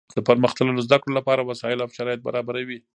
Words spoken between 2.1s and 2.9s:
برابروي.